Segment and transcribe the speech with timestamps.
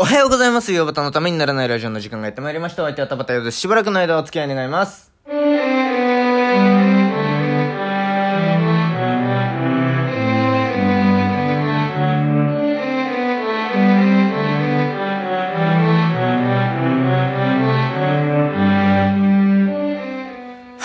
[0.00, 0.72] おはようございます。
[0.72, 2.84] ヨバタのためにならないラジオの時間がやってまいりました。
[2.84, 3.58] お相手は田畑よです。
[3.58, 5.10] しばらくの間お付き合い願います。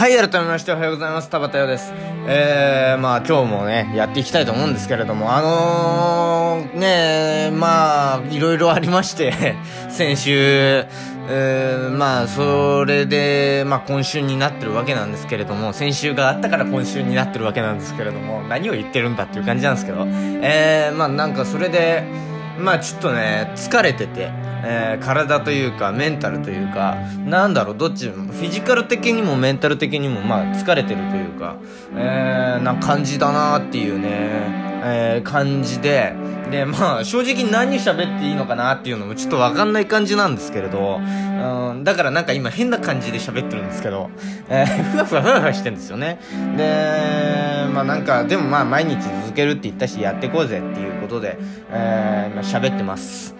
[0.04, 1.30] はい、改めましておはようございます。
[1.30, 1.94] 田畑よです。
[2.28, 9.56] えー、まあ今日もね、やっていきたいと思うんですけれども、あのー、ねまあ、いろいろありまして、
[9.88, 22.04] 先週、えー、まあ、それで、まあ今週になってるわけなんですけれども、先週があったから今週になってるわけなんですけれども、何を言ってるんだっていう感じなんですけど、えー、まあなんかそれで、
[22.57, 24.32] まあちょっとね、疲れてて、
[24.66, 31.58] えー体というかメンタルというかなんだろうどっちもフィジカル的にもメンタル的にもまあ疲れてるというか、
[31.96, 34.08] えー、な感じだなっていうね、
[34.86, 36.14] えー感じで
[36.52, 44.09] でまあ正直何喋っていいのかなっていうのもちょっとわかんない感じなんですけれどうんだからなんか今変な感じで喋ってるんですけど、
[44.49, 46.20] えーふわふわふわふわしてるんですよね。
[46.58, 51.37] でまあなんかでもまあ毎日続けるって言ったしやっていこうぜっていうことで、
[51.69, 53.35] えー、今喋ってます。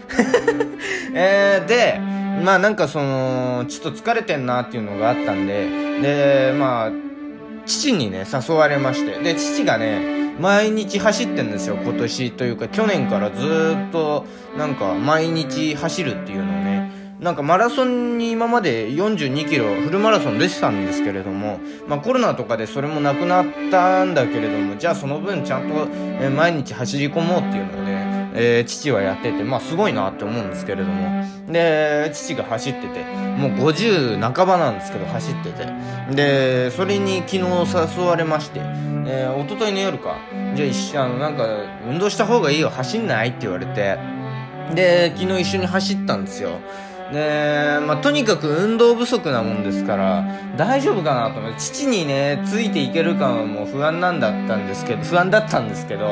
[1.16, 2.00] えー、で、
[2.44, 5.68] まあなんかその、ちょっと疲れてんなっていうのがあったんで、
[6.02, 6.92] で、まあ、
[7.66, 14.26] 父にね、誘われまして、で、父がね、毎日走ってんですよ、今年というか、去年からずっと、
[14.58, 16.73] なんか、毎日走るっていうのをね、
[17.24, 21.58] なんかマラソンに今まで42キロフルマラソン出てたんですけれども、
[21.88, 33.06] まあコロナとかでそれもなくなったんだけれども、じゃあその分ちゃんと、え毎日走り込もうっていうのをね、えー父はやってて、まあすごいなって思うんですけれども、で、父が走ってて、
[33.38, 35.66] もう50半ばなんですけど走ってて、
[36.14, 38.60] で、それに昨日誘われまして、
[39.06, 40.18] えー、一昨日の夜か、
[40.56, 41.46] じゃあ一緒、あの、なんか、
[41.88, 43.98] 運動した方がいいよ、走んないって言われて、
[44.76, 46.60] で、昨日一緒に走ったんですよ。
[47.14, 50.26] で、まあ、とにかく運動不足なもんですから、
[50.58, 56.08] 大丈夫かなと思って、父にね、ついていけるかはも不安なんだったんですけど、不安だったんですけど、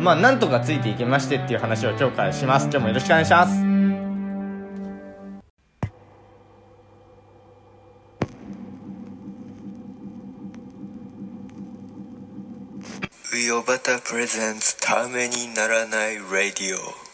[0.00, 2.68] まあ、なんとかついていけましてっていう話を今日からします。
[2.70, 3.64] 今日もよろしくお願いします。
[13.34, 17.07] ウヨバタプレゼンツためにならないラディオ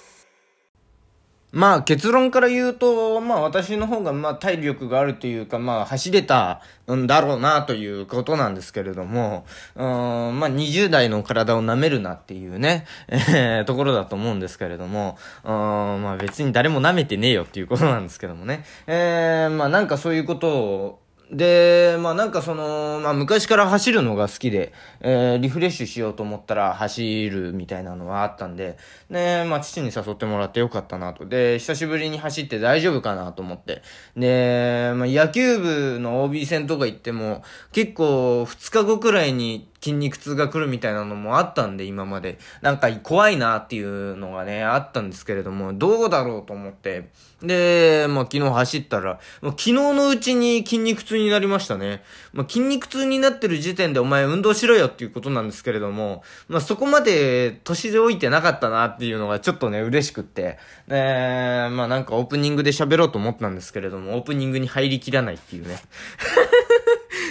[1.54, 6.60] まあ結論から言うと、まあ私の方がまあ体力があるというか、まあ走れた
[6.92, 18.64] んだろうなということなんですけれども、うん、まあ20代の体を舐めるなっていうね、えーところだと思うんですけれども、うん、まあ別に誰も舐めてねえよっていうことなんですけどもね。
[18.88, 28.76] えー、まあなんかそういうことを、で、まあなんかその、まあ昔から走るのが好きで、えー、リフレッシュしようと思ったら走るみたいなのはあったんで、
[29.08, 31.24] ね、まあ父に誘ってもらってよかったなと。
[31.24, 33.82] で、久しぶりに走って大丈夫かなと思って。
[34.16, 37.42] で、まあ野球部の OB 戦とか行っても、
[37.72, 42.38] 結構2日後くらいに筋肉痛が来るみたいなのもあったんで、今まで。
[42.62, 47.10] なんか怖いなっていうのがね、あったんですけれども、どうだろうと思って。
[47.42, 52.02] で、まあ昨日走ったら、もう昨日のうちに筋肉痛になりましたね。
[52.32, 60.58] まあ筋肉痛になってる時点でお前運動しろよっていうことなんですけれども、まあそこまで年で置いてなかったなっていうのがちょっとね、嬉しくって。
[60.88, 65.78] で、まあなんかオープニングで喋ろうと思ったんですけれども、オープニングに入りきらないっていうね。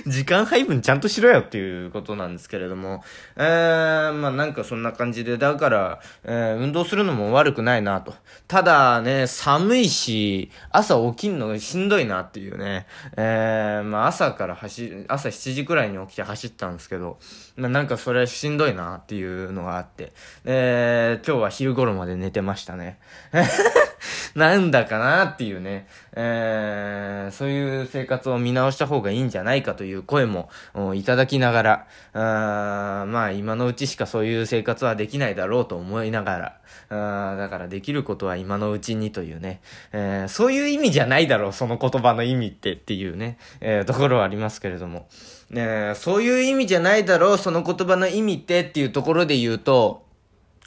[0.06, 3.04] 時間配分ちゃんとしろよっていうことなんですけれども、
[3.38, 8.14] えー、まあなんかそんな感じで、だから、えー、運動するのも悪くないなと。
[8.48, 17.18] ただね、寒いし、朝起きんのがしんどいなっていうね、えー、まあ朝から走、朝7時くらいに起きて走ったんですけど、
[17.56, 20.12] まあなんかそれしんどいなっていうのがあって、
[20.44, 23.00] えー、今日は昼頃まで寝てましたね。
[24.36, 30.50] なんだかなっていうね、えー、そういう生活を見直した方がいいんじゃないかといういう声も
[30.96, 39.62] いただきながら、あーまあ今のうちしかそういう生活はできないだろうと思いながら、あーだからできることは今のうちにというね、
[39.92, 45.08] えー、そういう意味じゃないだろう、その言葉の意味ってっていうね、えー、ところはありますけれども、
[45.50, 50.04] ね、そういう意味じゃないだろう、その言葉の意味ってっていうところで言うと、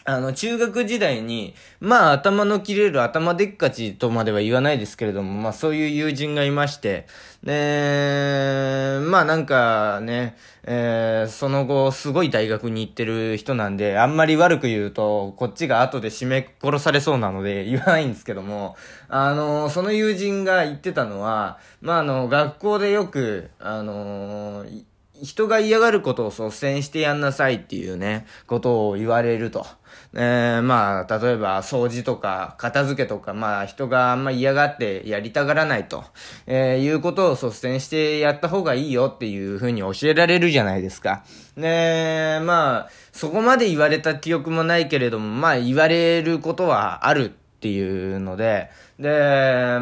[0.08, 7.08] あの、中学時代に、まあ、頭の切れる頭でっかちとまでは言わないですけれども、まあ、そういう友人がいまして、
[7.42, 18.76] で、まあ、なんかね、えー、その後、すごい大学に行ってる人なんで、あんまり悪く言うと、こっちが後で締め殺されそうなので言わないんですけども、
[19.08, 24.84] あの、その友人が言ってたのは、まあ、あの、学校でよく、あの、い
[25.22, 29.66] 人が嫌がることを率先してやんなさいっていうね、ことを言われると。
[30.14, 36.04] えー、まあ、例えば掃除とか片付けとか、まあ人があんま嫌がってやりたがらないと、
[36.46, 41.24] えー、いうことを率先してやった方がいいよっていうふうに教えられるじゃないですか。
[41.56, 47.32] ねまあ、そこまで言われた記憶もないけれども、まあ言われることはある
[47.66, 48.70] っていうので、
[49.00, 49.08] で、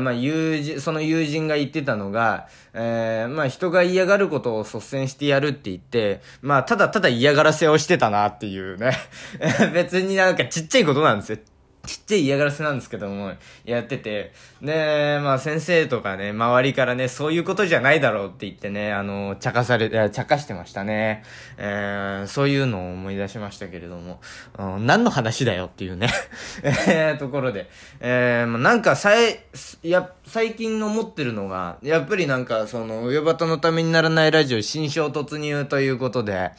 [0.00, 8.92] まあ、友人、その友人が言ってたのが、えー、まあ、人が嫌がることを率先してやるって言って、まあ、ただただ嫌がらせをしてたなっていうね。
[9.75, 11.38] 別になんかちっちゃいことなんですよ。
[11.86, 13.32] ちっちゃい嫌がらせなんですけども、
[13.64, 14.32] やってて、
[14.62, 21.22] で、まあ先生とかね、周りからね、そういうことじゃないだろうって言ってね、あの、茶化され、茶化してましたね。
[21.58, 24.20] えー、そういうのを思い出しましたけれども、
[24.81, 26.08] 何の話だよっていうね、
[26.64, 27.69] えー、ところで、
[28.00, 29.38] えー、まあなんかさい、
[29.82, 36.52] や、最近思ってるのが、やっぱりなんかその、上端のためにならないラジオ新章突入ということで、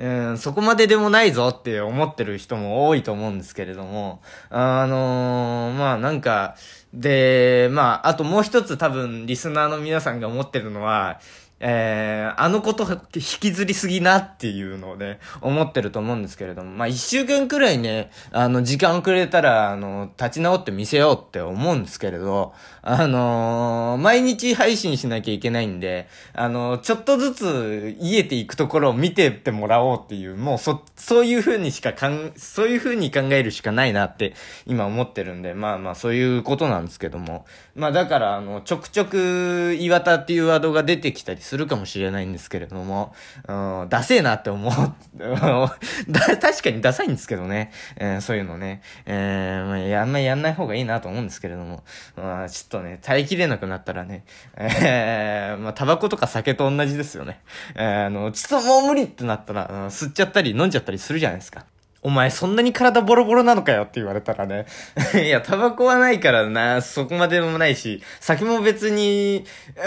[0.00, 6.56] うん、そこまででもないぞって思ってる人も多いと思うんですけれども、あのー、まあなんか、
[6.94, 11.20] で、まあ、あともう一つ多分リスナーの皆さんが思ってるのは、
[11.62, 12.84] えー、あのこと
[13.14, 34.34] 引きずりすぎなっていうのをね、思ってると思うんですけれども、まあ一週間くらいね、あの、時間くれたら、あの、立ち直って見せようって思うんですけれど、あのー、毎日配信しなきゃいけないんで、あのー、ちょっとずつ癒えていくところを見てってもらおうっていう、もうそ、そういう風にしかかん、そういう風に考えるしかないなって
[34.66, 37.44] 今思ってるんで、まあまあそういうことなんですけども。
[37.74, 43.12] まあだから、あの、ちょくちょく岩田っていうワードが出てきたりするかもしれないんですけれども、
[43.48, 44.72] うん、ダセえなって思う。
[46.40, 47.72] 確かにダサいんですけどね。
[47.96, 48.82] えー、そういうのね。
[49.04, 51.82] えー、まあ、やんまやんない方がいいなと思うんですけれども。
[52.16, 54.22] まあ、ちょっとね、耐えきれなくなったらね、
[54.56, 57.40] えー、まあ、タバコとか酒と同じですよね。
[57.74, 61.64] えー、あの、ちょっともう無理ってなったら、吸っちゃったり飲んじゃったりするじゃないですか。
[62.02, 64.64] お前そんなに体ボロボロなのかよって言われたらね。
[65.22, 69.44] いや、タバコはないからな、そこまでもないし、酒も別に、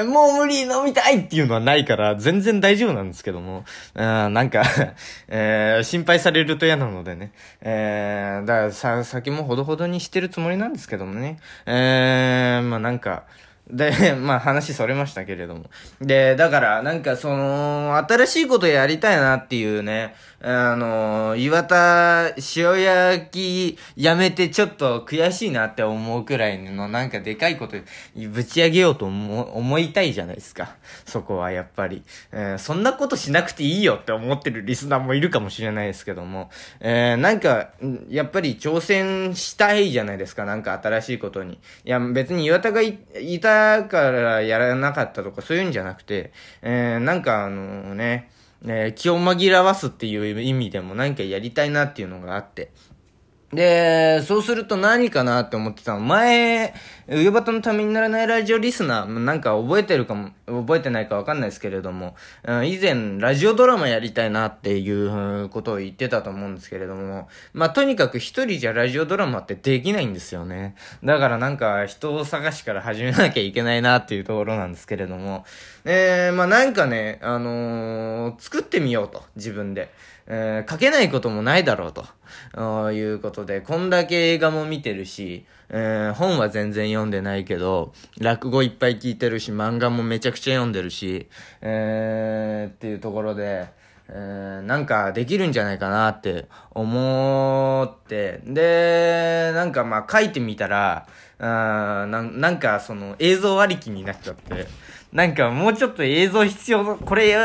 [0.08, 3.66] もう無理飲みたいっていうのはないから、全然大丈夫なんですけども。
[3.96, 4.64] あなんか
[5.28, 7.32] えー、心配されると嫌なのでね。
[7.62, 11.38] えー、だからさ、酒もほどほどにしてるつもりなんですけどもね。
[11.66, 13.24] えー、まあなんか、
[13.70, 15.66] で、 まあ話それましたけれども。
[16.02, 20.16] で、だからなんかその、新しいことやりたいなっていうね、
[20.46, 27.78] あの、岩田塩焼きやめてちょっと悔しいなって思うくらいのなんかでかいこと
[28.28, 30.76] ぶち上げようと思思いたいじゃないですか。
[31.08, 32.04] そこはやっぱり、
[32.34, 36.52] えー、そんなことしなくていいよって思ってるリスナーもいるかもしれないですけども、
[36.82, 37.70] えー、なんか、
[38.10, 40.44] やっぱり挑戦したいじゃないですか。
[40.44, 41.54] なんか新しいことに。
[41.86, 42.98] いや、別に岩田がい
[43.40, 48.30] たからやらなかったとかそういうんじゃなくて、えー、なんかあのね、
[48.66, 52.72] えー、気を紛らわすっていう意味でも何かやりたいなっていうのがあって。
[53.54, 56.00] で、そうすると何かなって思ってたの。
[56.00, 56.74] 前、
[57.08, 62.16] 上端のためにならないラジオリスナー、なんか覚えてるかも、覚えてないかわかんないですけれども、
[62.66, 70.76] 以前、ラジオドラマやりたいなっていうことを言ってたと思うんですけれども、まあ、とにかく一人じゃラジオドラマってできないんですよね。
[71.04, 75.46] だからなんか、人を探しから始めなきゃいけないなっていうところなんですけれども、
[75.86, 79.92] えー、まあ、なんかね、あのー、作ってみようと、自分で。
[80.28, 91.28] えー、書けないこともないだろうと、いうことで、こんだけ映画も見てるし、えー、本は全然読んでないけど、落語いっぱい聞いてるし、漫画もめちゃくちゃ読んでるし、
[91.62, 93.68] えー、っていうところで、
[94.10, 101.08] えー、なんかできるんじゃないかなって思って、で、なんかまあ書いてみたら、
[101.40, 104.68] あななんかその映像ありきになっちゃって、
[105.14, 107.36] なんかもうちょっと映像必要、これ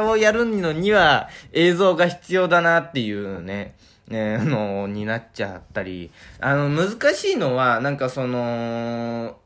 [0.00, 3.76] をやるのには映像が必要だなっていうね、
[4.08, 6.10] ね、のになっちゃったり、
[6.40, 9.36] あの、難しいのは、なんかその、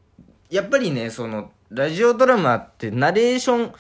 [0.49, 3.75] やっぱりね、その、ラジオドラマってナレーション、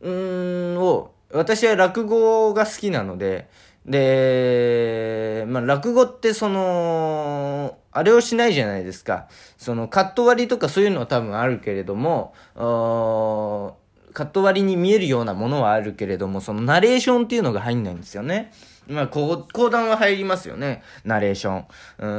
[0.00, 3.48] うんを、私は落語が好きなので、
[3.84, 9.28] で、まあ、落語ってその、あれをしないじゃないですか。
[9.56, 18.52] その、カット割りとかそういうのは多分あるけれども、カット割りに見えるようなものはあるけれども、そのナレーションっていうのが入んないんですよね。
[18.86, 20.82] まあ、こう、講談は入りますよね。
[21.04, 21.66] ナレーション。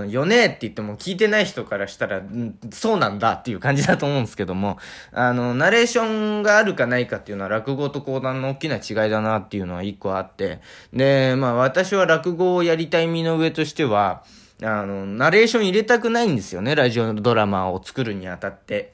[0.03, 4.77] うん、よねって言っても聞いてない人からしたら、うん、そうなんだっていう感じだと思うんですけども、
[5.11, 10.59] あの、ナレーションがあるかないかっていうのは落語と講談の大きな違いだなっていうのは一個あって、
[10.91, 14.23] で、まあ私は落語をやりたい身の上としては、
[14.61, 18.93] あの、ナレーション入れたくないんですよね、ラジオのドラマを作るにあたって。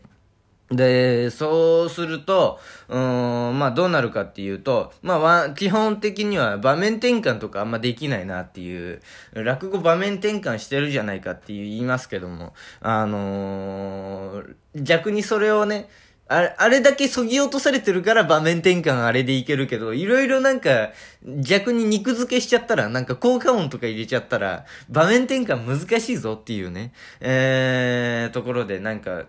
[0.72, 9.02] で、そうすると、うん、まあどうなるかっていうと、まあ基本的には場面転換とかあんまできないなっていう、
[9.34, 15.90] 落語場面転換してるじゃないかって言いますけども、あのー逆にそれをね、
[16.32, 20.92] あれ、あれだけ削ぎ落とされてるから場面転換あれでいけるけど、いろいろなんか、
[21.26, 29.26] 逆に肉付けしちゃったら、なんか効果音とか入れちゃったら、場面転換難しいぞっていうね、えー、ところでなんか、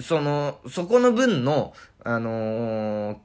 [0.00, 1.72] その、そこの分の、
[2.04, 3.16] あのー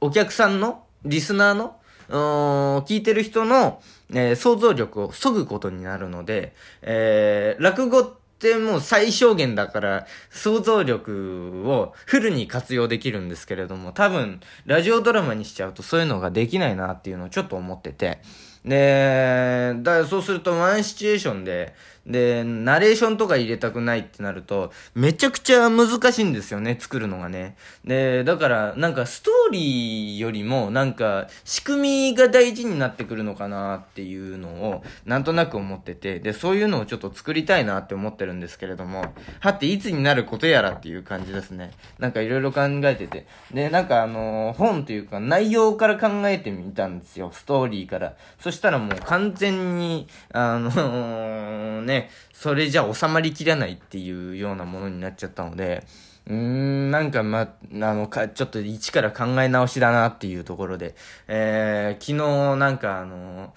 [0.00, 3.82] お客さんの、リスナーの、聞いてる人の、
[4.12, 8.23] えー想像力を削ぐことになるので、えー落語って
[8.58, 18.18] もう最小限だから、想像力をフルに活用できるんですけれども、多分、ラジオドラマにしちゃうとそういうのができないなっていうのをちょっと思ってて、
[18.64, 21.74] で、だからそうするとワンシチュエーションで、
[22.06, 27.56] で、ナレーションとか入れたくないってなると、めちゃくちゃ難しいんですよね、作るのがね。
[27.84, 41.70] で、だから、なんかストーリーよりも、なんか、仕組みが大事になってくるのかなっていうのを、なんとなく思ってて、で、そういうのをちょっと作りたいなって思ってるんですけれども、はって、いつになることやらっていう感じですね。
[41.98, 43.26] なんかいろいろ考えてて。
[43.50, 48.14] で、なんかあの本というか内容から考えてみたんですよ、ストーリーから。
[48.40, 55.84] そしたらもう完全に、あのね、それじゃ収まりきらないっていうようなものになっちゃったので、
[56.26, 60.94] うーん、なんかま、あの、か、ちょっと一から考え直しだなっていうところで、
[61.28, 63.52] えー、昨日なんかあの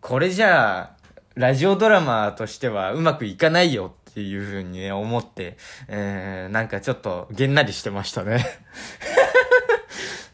[0.00, 0.90] これじゃあ、
[1.34, 8.44] ラジオドラマとしてはうまくいかないよっていうふうにね、思って、えー、なんかちょっとげんなりしてましたね。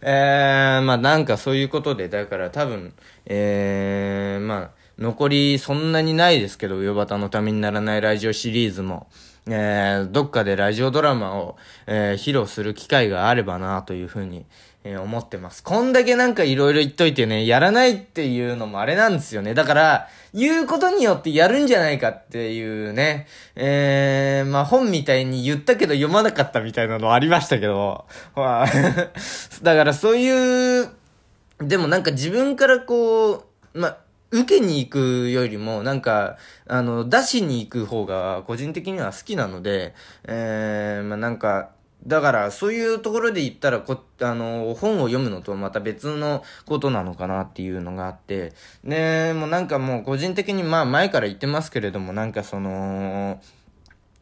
[0.06, 2.92] えー、まあなんかそういうことで、だから多分、
[3.25, 9.08] えー、まあ、残りそんなにないですけど、ウヨバタのためにならないラジオシリーズも、
[9.46, 11.56] えー、どっかでラジオドラマを、
[11.87, 14.44] えー、披露する機会があればなというふうに、
[14.87, 15.62] えー思ってます。
[15.62, 19.55] こんだけなんかいろいろ言っといてね、やらないっていうのもあれなんですよね。
[19.55, 23.26] だから、言うことによってやるんじゃないかっていうね、
[23.57, 28.05] えー、まあ本みたいに言ったけど読まなかったみたいなのありましたけど、
[28.37, 28.67] まあ
[29.62, 30.91] だからそういう、
[31.59, 33.97] でもなんか自分からこう、まあ、
[34.33, 36.37] 受けに行くよりも、なんか、
[36.67, 41.71] あの、出しに行く方が個人的には好きなので、えー、まあなんか、
[42.06, 48.52] だから、そういうところで言ったら、こ、あの、本を読むのとまた別のことなのかなっていうのがあって、
[48.84, 53.40] で、もうなんかもう個人的にまあ前から言ってますけれども、なんかその、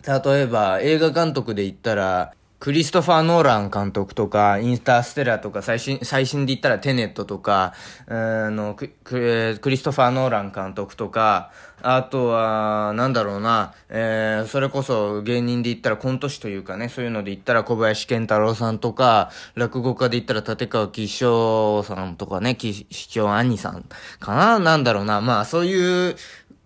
[0.06, 7.74] 例えば映画監督で言ったら、クリストファー・ノーラン監督とか、インスターステラとか、最新、最新で言ったらテネットとか、
[8.06, 11.50] あの、ククリストファー・ノーラン監督とか、
[11.82, 23.84] あとは、なんだろうな、えー、それこそ芸人で言ったらコント師というかね、そういうので言ったら小林健太郎さんとか、落語家で言ったら立川吉祥さんとかね、吉祥兄さん
[24.20, 24.58] かな。
[24.60, 26.16] なんだろうな、まあそういう、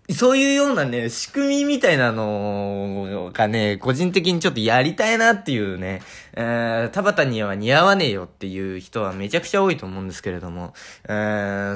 [0.09, 6.01] そういうようなね、仕組みみたいなのがね、個人的にちょっとやりたいなっていうね、
[6.33, 10.73] えー、田畑には似合わねえよっていう人はめちゃくちゃ多いと思うんですけれども、
[11.09, 11.11] え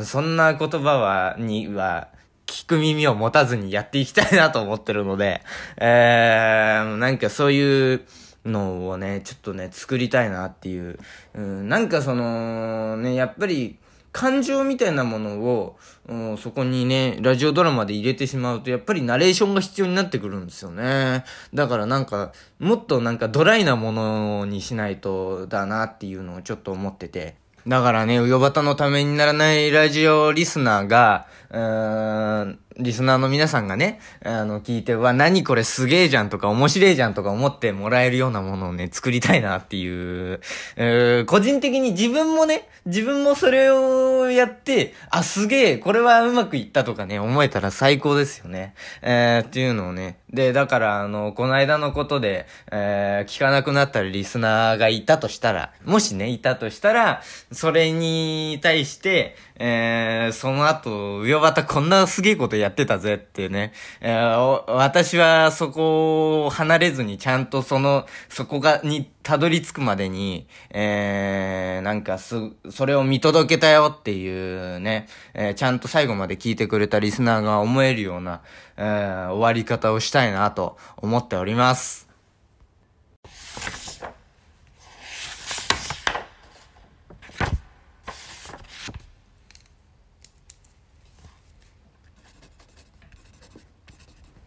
[0.02, 2.08] ー、そんな言葉は、には、
[2.46, 5.42] 聞く耳を持たずにやっていきたいなと思ってるので、
[5.78, 8.02] えー、なんかそういう
[8.46, 11.00] のをね、ちょっとね、作りたいなっていう、
[11.34, 13.78] うん、なんかその、ね、やっぱり、
[14.12, 21.24] 感情みたいなものを、うんそこにね、ラジオドラマで入れてしまうと、やっぱりナレーションが必要になってくるんですよね。
[21.54, 27.36] だからなんか、もっとなんかドライなものにしないとだなっていうのをちょっと思ってて。
[27.68, 39.88] だからね、うよばたのためにならないラジオリスナーが、うん、リスナーの皆さんがね、あの、聞いて、わ、何これすげえじゃんとか面白いじゃんとか思ってもらえるようなものをね、作りたいなってい
[40.34, 40.40] う、
[40.78, 48.74] えー個人的に自分もね、自分もそれをやって、あ、すげえ、これはうまくいったとかね、思えたら最高ですよね。
[49.02, 50.20] えー、っていうのをね。
[50.34, 72.38] で、だから、あの、この間のことで、えー、聞かなくなったリスナーがいたとしたら、もしね、いたとしたら、それに対して、えー、その後、うよばたこんなすげえことやってたぜってね、えー私はそこを離れずにちゃんとその、そこが、にたどり着くまでに、えー、なんかす、
[72.72, 78.42] それを見届けたよっていうね、えーちゃんと最後まで聞いてくれたリスナーが思えるような、
[78.78, 82.11] えー終わり方をしたいなと思っております。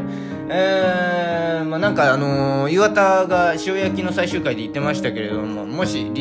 [0.50, 6.12] えー、まあなんかあのー、岩田が塩焼きの最終回で言ってましたけれどももし、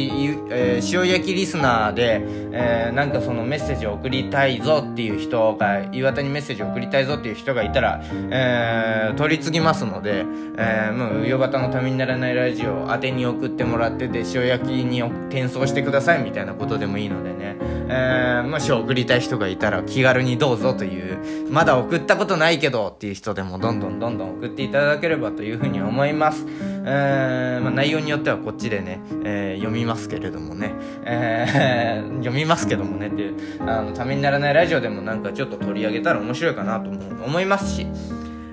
[0.50, 2.21] えー、塩焼きリスナーで、
[2.52, 10.25] えー、なんかそのメッセージを送りたいぞっていう人が岩田にメッセージを送りたいぞっていう人がいたら、えー、取り次ぎますので、
[10.57, 17.57] えー、もう岩田のためにならないラジオ宛てに送ってもらってで塩焼きに転送してくださいみたいなことでもいいのでね、
[17.92, 26.46] えー、もし送りたい人がいたら気軽にどうぞというまだ送ったことないけどっていう人でもどんどんどんどん送っていただければというふうに思います、
[26.87, 30.72] えーまあ、内容によってはこっちでね、えー、読みますけれどもね、
[31.04, 33.34] えー、 読みますけどもねっていう
[33.66, 37.87] あのためにならないラジオでもなんかちょっと取り上げたら面白いかなとも思いますし。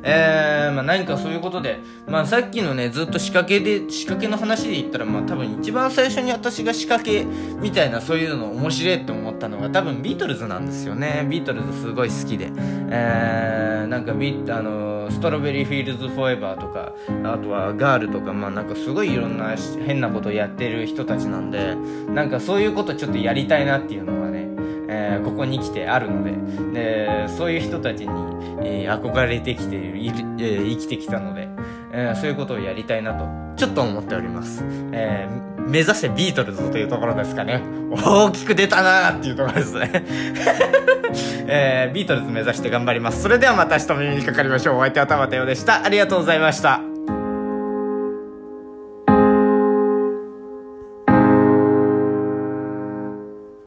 [0.03, 7.25] えー、まあ何かそういうことで、まあさっきのね、ずっと仕掛けで、仕掛けの話で言ったら、まあ多分一番最初に私が仕掛け
[7.59, 11.25] みたいなそういうの面白いって思ったのが多分ビートルズなんですよね。
[11.29, 12.51] ビートルズすごい好きで。
[12.91, 21.75] えー、なんかビあの、ストロベリーフィールズフォーエバーとか、あとはガールとか、まあなんかすごいいろんな変なことやってる人たちなんで、
[22.13, 24.28] なんかそういうことちょっとやりたいなっていうのが、
[24.99, 26.31] えー、ここに来てあるので
[26.73, 28.07] でそういう人たちに、
[28.61, 29.97] えー、憧れてきている、
[30.39, 31.47] えー、生きてきたので、
[31.93, 33.25] えそういうことをやりたいなと
[33.55, 35.27] ちょっと思っております、え
[35.67, 37.61] 目指してビートルズというところですかね。
[37.91, 40.05] 大きく出たなーっていうところですね。
[41.47, 43.21] えビートルズ目指して頑張ります。
[43.21, 44.77] それではまた明日お耳にかかりましょう。
[44.77, 45.83] お相手は田畑よでした。
[45.83, 46.88] ありがとうございました。